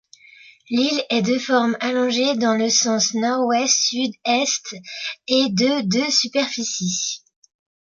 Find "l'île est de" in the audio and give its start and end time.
0.71-1.37